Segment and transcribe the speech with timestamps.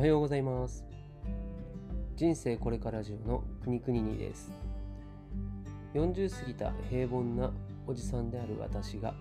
[0.00, 0.82] おはようございます。
[2.16, 4.50] 人生これからジオのくにくににです。
[5.92, 7.52] 40過ぎた平凡な
[7.86, 9.12] おじさんである私が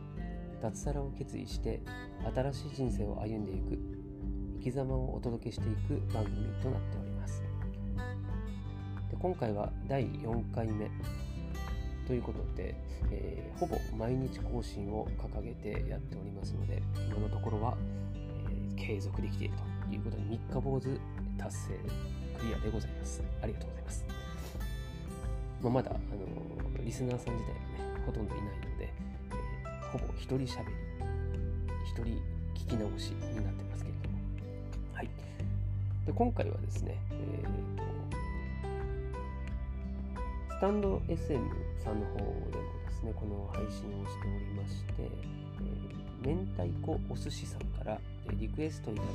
[0.61, 1.81] 脱サラを決意して
[2.33, 3.77] 新しい人生を歩んでいく
[4.59, 7.43] 生き様をお届けしていく番組となっております。
[9.11, 10.89] で今回は第4回目
[12.07, 12.73] ということで、
[13.11, 17.77] えー、ほぼ毎日更新を掲げてやっておりますので今のところは、
[18.15, 19.68] えー、継続できていると。
[19.89, 20.99] ということで3日坊主
[21.37, 21.73] 達成
[22.39, 23.23] クリアでございます。
[23.41, 24.05] ありがとうございます、
[25.61, 30.73] まあ、まだ、あのー、リスナーさん自体がねほとんどいないので、えー、ほぼ一人喋り
[31.85, 32.03] 一人
[32.55, 34.17] 聞き直しになってますけれども。
[34.93, 35.09] はい。
[36.05, 37.43] で今回はですね、えー
[37.75, 37.89] と
[40.59, 41.39] スタンド SM
[41.81, 42.51] さんの方でも
[42.85, 47.97] ですね、この配信をしておりまして、えー、明太子お寿司さんから
[48.33, 49.11] リクエストいただい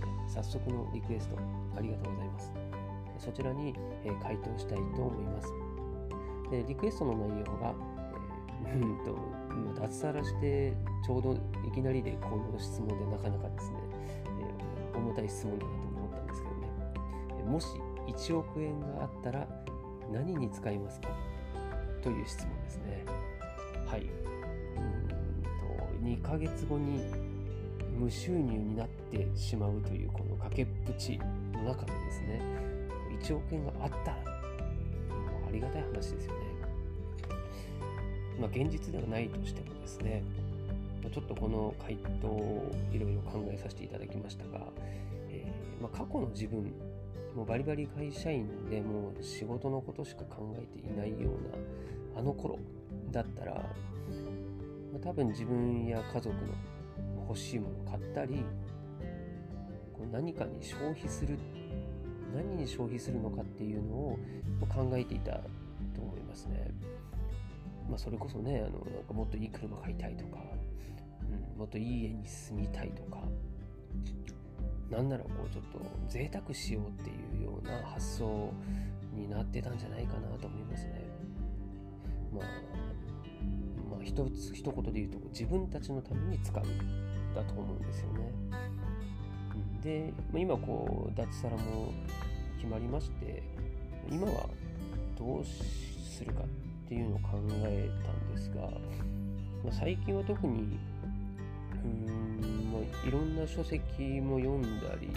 [0.00, 1.36] たので、早速のリクエスト
[1.76, 2.52] ありがとうございます。
[3.18, 3.74] そちらに、
[4.04, 5.52] えー、回答したいと思います。
[6.50, 7.74] でリクエストの内容が、
[8.66, 9.12] えー、うんと
[9.74, 11.32] ま脱サラしてちょうど
[11.66, 13.76] いきなりでこの質問でなかなかですね、
[14.92, 16.68] えー、重たい質問だなと思ったんですけどね、
[17.40, 17.66] えもし
[18.06, 19.46] 1億円があったら
[20.12, 21.08] 何に使いますか？
[22.02, 23.04] という質問ですね。
[23.86, 24.02] はい。
[24.02, 24.04] う
[24.80, 25.50] んと
[26.04, 27.00] 2ヶ月後に
[27.96, 31.18] 無収入になってしまうというこの崖っぷち
[31.52, 32.40] の中でですね、
[33.20, 36.40] 1億円があったら、もうありがたい話ですよね。
[38.40, 40.22] まあ、現実ではないとしてもですね、
[41.12, 44.66] ちょっとこの回答をいろいろ考えさせていただきましたが、
[45.30, 46.72] えー、まあ、過去の自分
[47.36, 52.58] もうバリバリ会社員でもう仕事のことしか考えていないようなあの頃
[53.12, 53.60] だったら、ま
[54.96, 56.54] あ、多分自分や家族の
[57.28, 58.44] 欲しいものを買ったり
[59.92, 61.38] こう何かに消費する
[62.34, 64.18] 何に消費するのかっていうのを
[64.68, 65.32] 考えていた
[65.94, 66.70] と思いますね。
[67.88, 70.38] まあ、それこそねあのなんかもっといい車買いたいとか、
[71.54, 73.18] うん、もっといい家に住みたいとか
[74.90, 78.52] なんならこうちょっと贅沢しようっていうような発想
[79.14, 81.06] になってたんじゃないかなと思いますね。
[82.32, 82.44] まあ、
[83.90, 86.64] まあ、一つ一言で言うと自分たちのために使う
[87.36, 88.32] だと思うんですよね。
[89.82, 91.92] で、今こう脱サラも
[92.56, 93.42] 決まりまして
[94.10, 94.48] 今は
[95.18, 98.68] どうするかっていうのを考えたんですが、
[99.64, 100.78] ま、最近は特に
[101.84, 103.82] うーんまあ、いろんな書籍
[104.20, 105.08] も読んだり、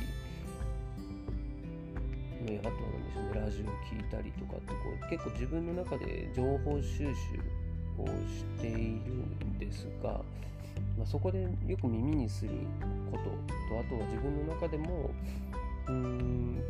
[2.59, 3.65] あとは何でしょうね、ラジオ
[3.95, 4.75] 聞いたりとかってこ
[5.07, 7.13] う、結構自分の中で情報収集
[7.97, 10.21] をしているんですが、
[10.97, 12.51] まあ、そこでよく耳にする
[13.11, 15.11] ことと、あとは自分の中でも、
[15.87, 16.63] うん、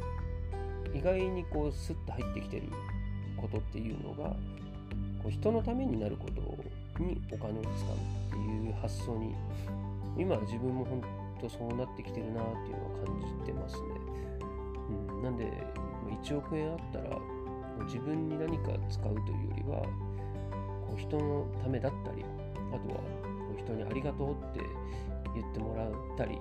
[0.93, 2.63] 意外にこう、スッと入ってきてる
[3.37, 4.35] ことっていうのが、
[5.21, 6.41] こう人のためになること
[7.03, 7.69] にお金を使う
[8.27, 9.35] っていう発想に
[10.17, 11.01] 今自分も本
[11.41, 13.81] 当そうなってきてるなっていうのは感じてますね。
[14.89, 15.45] うん、なんで
[16.23, 17.17] 1億円あったら
[17.85, 19.81] 自分に何か使うというよりは
[20.87, 22.25] こう人のためだったり
[22.73, 23.01] あとは
[23.63, 24.61] 人にありがとうって
[25.35, 26.37] 言ってもらったり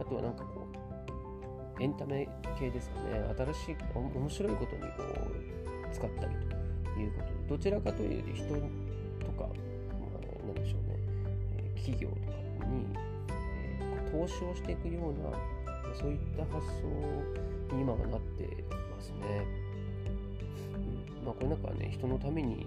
[0.00, 3.24] あとはなんかこうエンタメ系ですかね。
[3.54, 4.88] 新しい面白いことにこ
[5.90, 6.34] う使ったり
[6.84, 7.26] ということ。
[7.26, 8.54] でどちらかというと人と
[9.32, 10.98] か、まあ、なんでしょうね。
[11.56, 19.46] え企業とかにえ投資をしていくような、そういった発想に今はなってますね。
[21.20, 22.66] うん、まあ、これなんかね、人のために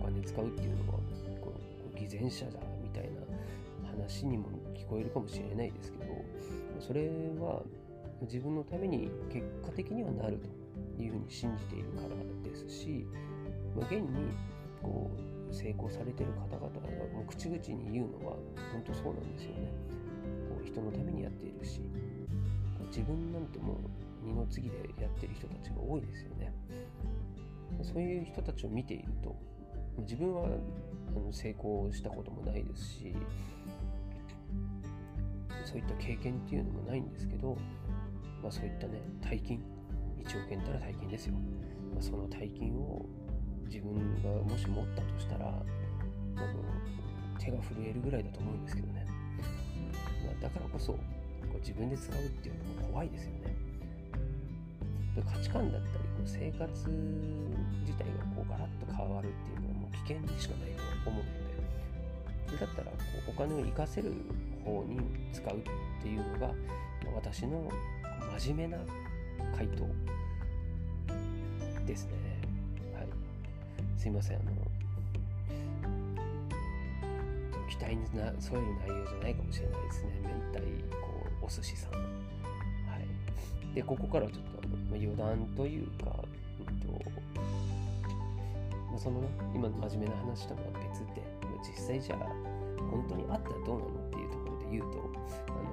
[0.00, 0.98] お金使うっていうのは、
[1.42, 1.52] こ
[1.94, 2.73] の偽善者だみたい
[3.96, 6.04] 話にも聞こえるかもしれないですけど、
[6.80, 7.62] それは
[8.22, 10.38] 自分のために結果的にはなる
[10.96, 12.08] というふうに信じているから
[12.50, 13.06] ですし、
[13.76, 14.08] まあ、現に
[14.82, 15.10] こ
[15.50, 16.68] う成功されてる方々が
[17.12, 18.36] もう口々に言うのは
[18.72, 19.94] 本当そうなんですよね。
[20.64, 21.80] 人のためにやっているし
[22.88, 23.76] 自分なんてもう
[24.26, 26.52] 二の次でやってる人たちが多いですよね
[27.82, 29.36] そういう人たちを見ていると
[29.98, 33.14] 自分はあの成功したこともないですし
[35.74, 37.56] そういった経験っていうのもないんですけど、
[38.40, 39.58] まあ、そういったね大金
[40.22, 41.34] 1億円たら大金ですよ、
[41.92, 43.04] まあ、その大金を
[43.66, 45.64] 自分がもし持ったとしたらあの
[47.40, 49.04] 手が震えるぐらいだと思うんですけどね。
[50.24, 50.98] まだからこそこ
[51.56, 53.56] う自分で使うっていうのも怖いですよね。
[55.26, 56.70] 価値観だったり生活
[57.80, 60.70] 自体がこうガラッと変わるっていうのはもう危険でしかない
[61.02, 61.53] と思うので。
[62.58, 62.96] だったらこ
[63.28, 64.12] うお金を生かせる
[64.64, 64.98] 方に
[65.32, 65.60] 使うっ
[66.02, 66.54] ていうのが
[67.14, 67.70] 私の
[68.38, 68.82] 真面目な
[69.56, 69.86] 回答
[71.86, 72.12] ですね。
[72.94, 73.08] はい。
[73.96, 74.52] すいません、あの、
[77.68, 80.10] 期待にな添える内容じゃないかもしれないですね。
[80.22, 80.60] 明太
[81.40, 81.92] 子お寿司さん。
[81.92, 81.98] は
[83.72, 83.74] い。
[83.74, 86.24] で、ここからちょっとあの余談というか、
[86.66, 86.88] うんと
[88.90, 90.60] まあ、そのね、今の真面目な話とは
[90.92, 91.22] 別で、
[91.64, 92.18] 実際じゃあ、
[92.90, 95.00] 本当にあったらどうなのっていうところで言うと、
[95.48, 95.64] あの、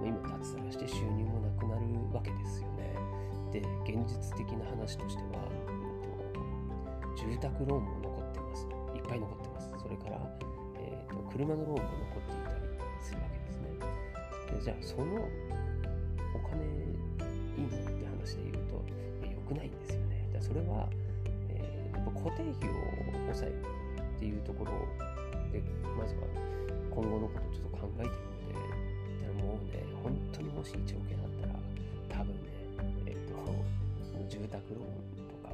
[0.00, 2.94] ま、今脱サラして収入もなくなるわけですよね。
[3.50, 5.80] で、現実的な話としては、うん
[6.36, 8.66] と、住宅ローンも残ってます。
[8.94, 9.72] いっぱい残ってます。
[9.80, 10.20] それから、
[10.76, 12.60] えーと、車のローンも残っていたり
[13.00, 13.72] するわけですね。
[14.52, 15.28] でじゃあ、その
[16.34, 16.62] お金
[17.56, 18.84] いいのって話で言うと、
[19.24, 20.28] 良くないんですよね。
[20.30, 20.88] じゃあそれは、
[21.48, 22.72] えー、やっぱ固定費を
[23.32, 23.85] 抑える
[24.16, 24.72] っていうところ
[25.52, 25.62] で、
[25.96, 26.22] まずは
[26.90, 28.14] 今後のことをちょっと考えてる
[28.48, 31.54] ので、もうね、本当にもし1億円あったら、
[32.08, 32.50] 多分ね、
[33.06, 33.36] えっ、ー、と、
[34.28, 35.52] 住宅ローンとか、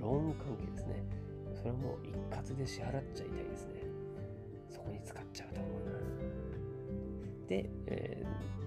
[0.00, 1.04] ローン関係ですね。
[1.54, 3.82] それはもう一括で支払っちゃいたいですね。
[4.70, 5.92] そこに使っちゃうと思うな。
[7.48, 8.24] で、え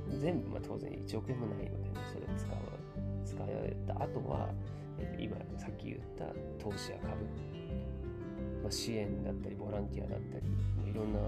[0.09, 2.57] ー、全部、まあ、当然1億円もないのでね、それを使う、
[3.25, 4.49] 使えた後は、
[5.17, 6.25] 今、さっき言った
[6.63, 7.25] 投資や株、
[8.71, 11.19] 支援だったり、ボランティアだったり、いろんな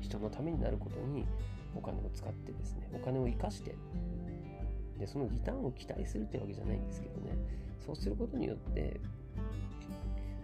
[0.00, 1.26] 人のためになることに
[1.74, 3.74] お金を使ってですね、お金を生かして、
[4.98, 7.36] で、そのリターンを期待するってわけじゃないんですけどね、
[7.84, 9.00] そうすることによって、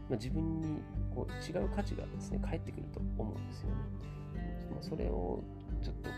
[0.08, 0.80] まあ、自分に
[1.14, 3.74] こう違う価値がですね、返ってくると思うんですよね。
[4.70, 5.42] まあ、それを
[5.82, 6.16] ちょっとこ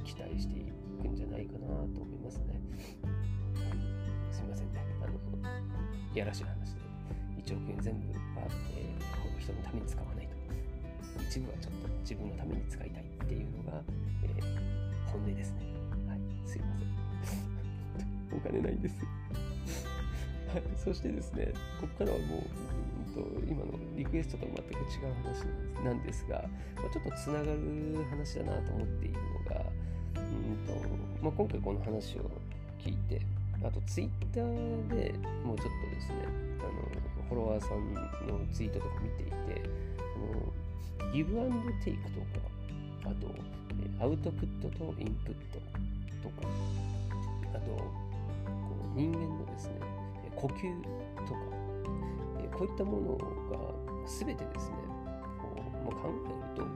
[0.00, 0.64] う、期待してい
[1.02, 2.60] くんじゃないかなと思いますね。
[4.30, 4.80] すみませんね。
[5.02, 5.12] あの、
[6.14, 6.80] やらしい話で、
[7.46, 8.08] 1億円全部
[8.40, 8.46] は、
[8.76, 10.34] えー、人のために使わないと。
[11.28, 13.80] 一部はちょっと自分のために使いたいっていうのが、
[14.22, 15.60] えー、本音ですね。
[16.08, 18.36] はい、すいません。
[18.36, 18.96] お金ないんです。
[20.54, 26.44] はい、そしてですね、ここからはもう、うんと、今のリクエストと全く違う話なんですが、
[26.76, 29.66] まあ、ちょっとつながる話だなと思っているのが、
[30.16, 30.88] うんと
[31.22, 32.30] まあ、今回この話を
[32.78, 33.20] 聞いて、
[33.64, 36.28] あとツイッターでもうちょっとですね、
[36.60, 38.00] あのフォロワーさんの
[38.52, 39.34] ツイートとか見ていて、
[39.98, 42.26] あのギブアンドテイクとか、
[43.04, 45.58] あと、アウトプットとインプット
[46.22, 46.48] とか、
[47.54, 47.84] あと、こ
[48.94, 49.80] う人間のですね、
[50.36, 50.82] 呼吸
[51.26, 51.40] とか、
[52.58, 53.22] こういったものが
[54.06, 54.76] 全てですね、
[55.40, 56.66] こうまあ、考えると、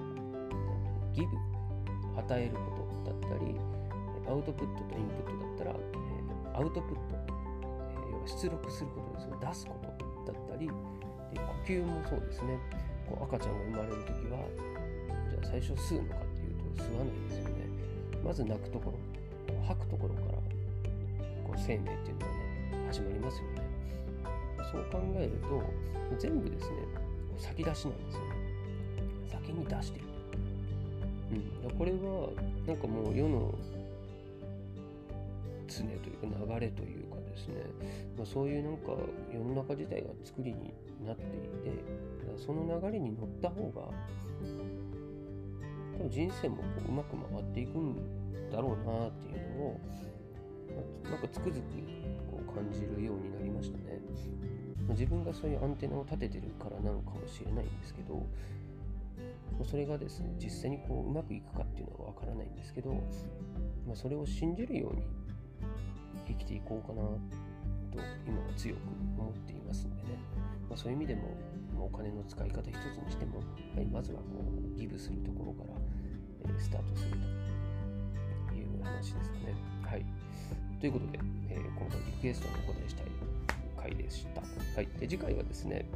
[1.15, 1.37] ギブ、
[2.19, 2.59] 与えるこ
[3.05, 3.61] とだったり、
[4.29, 6.08] アウトプットとインプットだったら、
[6.59, 9.79] アウトプット、え要は出力することですよ、出すこ
[10.27, 10.73] とだったり、で
[11.39, 12.59] 呼吸もそうですね、
[13.07, 14.43] こう赤ちゃんが生まれるときは、
[15.31, 17.55] じゃあ最初吸うのかっていうと吸わないですよね。
[18.25, 18.99] まず泣くところ、
[19.69, 20.27] 吐くところから
[21.47, 23.63] こう生命っていうのはね、始まりますよね。
[24.73, 26.77] そう考えると、全部ですね、
[27.39, 28.29] 先出しなんですよね。
[29.31, 30.05] 先に出してる。
[31.63, 32.31] うん、これは、
[32.67, 33.55] なんかもう世の
[35.69, 37.55] 常というか流れというかですね、
[38.17, 38.97] まあ、そういうなんか
[39.33, 40.75] 世の中自体が作りに
[41.05, 41.85] なっていて、
[42.37, 43.89] その流れに乗った方が、
[45.99, 47.97] 多分人生もこううまく回っていくん
[48.51, 49.81] だろうなっていうのを、
[51.05, 51.61] なんかつくづく
[52.31, 54.01] こう感じるようになりましたね。
[54.87, 58.27] ま自分がそういうアンテナを立ててるからなのかもしれないんですけど、
[59.65, 62.93] それがですね、実際にこううまくいくかっていうのはわからないんですけど、
[63.87, 65.03] まあ、それを信じるように
[66.29, 68.79] 生きていこうかなと今は強く
[69.19, 70.19] 思っていますんでね、
[70.69, 71.23] まあ、そういう意味でも、
[71.75, 73.41] まあ、お金の使い方一つにしても、
[73.75, 74.25] はい、まずはこ
[74.75, 75.75] うギブするところから、
[76.45, 77.13] えー、スタートする
[78.49, 79.55] という話ですかね。
[79.83, 80.05] はい。
[80.81, 81.19] ということで、
[81.51, 83.07] えー、今回リクエストにお答えしたい
[83.79, 84.41] 回でした。
[84.41, 84.89] はい。
[84.99, 85.87] で、次回はですね、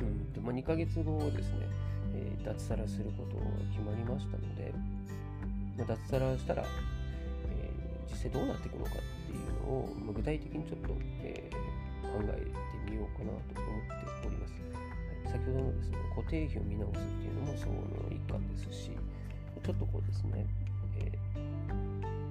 [0.00, 1.66] うんとまあ、2ヶ月後ですね、
[2.14, 3.42] えー、脱サラすることが
[3.72, 4.72] 決まりましたので、
[5.76, 6.64] まあ、脱サラしたら、
[7.48, 8.92] えー、実際どうなっていくのか
[9.36, 11.50] いうのを、ま、具体的にちょっと、え、
[12.02, 14.54] 考えてみようかなと思っております。
[15.24, 17.74] はい、先ほどのですね、固定費を見直すっていうのもその
[18.10, 18.90] 一環ですし、
[19.62, 20.46] ちょっとこうですね、
[20.98, 21.12] え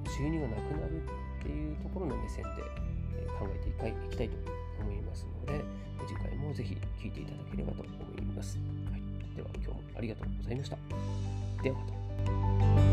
[0.09, 2.63] 収入がなくなるっていうところの目線で
[3.15, 3.71] え考えてい
[4.09, 4.35] きたいと
[4.79, 5.63] 思いますので、
[6.07, 8.57] 次回もぜひ聴いていただければと思います。
[8.91, 10.77] はい、では今日もありがとうございました。
[11.63, 12.85] ではまた。